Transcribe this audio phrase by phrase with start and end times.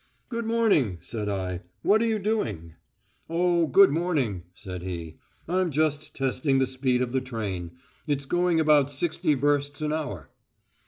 [0.29, 1.61] "Good morning," said I.
[1.83, 2.73] "What are you doing?"
[3.29, 5.19] "Oh, good morning," said he.
[5.47, 7.69] "I'm just testing the speed of the train;
[8.07, 10.31] it's going about sixty versts an hour."